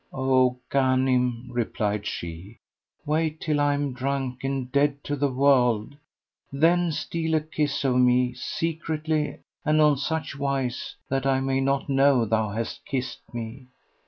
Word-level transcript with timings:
"O 0.11 0.57
Ghanim," 0.71 1.49
replied 1.51 2.07
she, 2.07 2.57
"wait 3.05 3.39
till 3.39 3.59
I 3.59 3.75
am 3.75 3.93
drunk 3.93 4.43
and 4.43 4.71
dead 4.71 5.03
to 5.03 5.15
the 5.15 5.29
world; 5.31 5.95
then 6.51 6.91
steal 6.91 7.35
a 7.35 7.39
kiss 7.39 7.83
of 7.83 7.97
me, 7.97 8.33
secretly 8.33 9.41
and 9.63 9.79
on 9.79 9.97
such 9.97 10.35
wise 10.35 10.95
that 11.09 11.27
I 11.27 11.39
may 11.39 11.61
not 11.61 11.87
know 11.87 12.25
thou 12.25 12.49
hast 12.49 12.83
kissed 12.83 13.21
me." 13.31 13.67